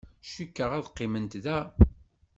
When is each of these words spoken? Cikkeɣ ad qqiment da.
Cikkeɣ 0.31 0.71
ad 0.77 0.87
qqiment 0.91 1.33
da. 1.43 1.59